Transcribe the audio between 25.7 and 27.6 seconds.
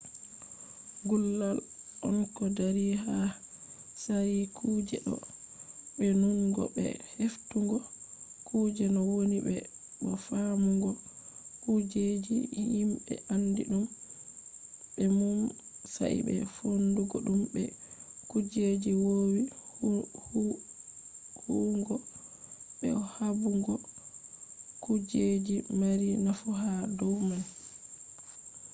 mari nafu ha dow man